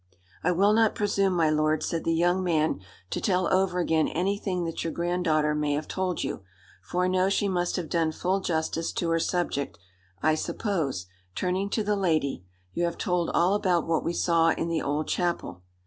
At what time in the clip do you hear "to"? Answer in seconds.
3.11-3.21, 8.93-9.11, 11.69-11.83